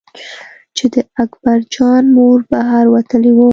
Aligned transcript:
چې 0.75 0.85
د 0.93 0.95
اکبر 1.23 1.57
جان 1.73 2.03
مور 2.15 2.39
بهر 2.51 2.85
وتلې 2.93 3.31
وه. 3.37 3.47